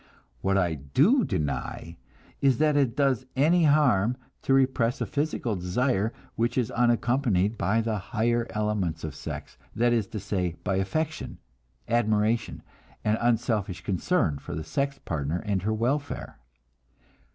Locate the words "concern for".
13.83-14.55